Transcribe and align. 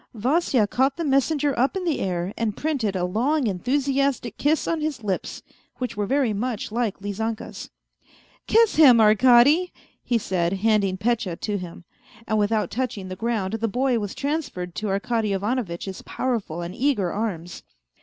Vasya 0.15 0.65
caught 0.65 0.97
the 0.97 1.05
messenger 1.05 1.53
up 1.59 1.77
in 1.77 1.85
the 1.85 1.99
air 1.99 2.33
and 2.35 2.57
printed 2.57 2.95
a 2.95 3.05
long, 3.05 3.45
enthusiastic 3.45 4.35
kiss 4.35 4.67
on 4.67 4.81
his 4.81 5.03
lips, 5.03 5.43
which 5.77 5.95
were 5.95 6.07
very 6.07 6.33
much 6.33 6.71
like 6.71 7.01
Lizanka's." 7.01 7.69
Kiss 8.47 8.77
him, 8.77 8.99
Arkady," 8.99 9.71
he 10.01 10.17
said 10.17 10.53
handing 10.53 10.97
Petya 10.97 11.35
to 11.41 11.55
him, 11.59 11.83
and 12.27 12.39
with 12.39 12.51
out 12.51 12.71
touching 12.71 13.09
the 13.09 13.15
ground 13.15 13.53
the 13.61 13.67
boy 13.67 13.99
was 13.99 14.15
transferred 14.15 14.73
to 14.73 14.89
Arkady 14.89 15.33
Ivanovitch's 15.33 16.01
powerful 16.01 16.63
and 16.63 16.73
eager 16.73 17.11
arms. 17.13 17.61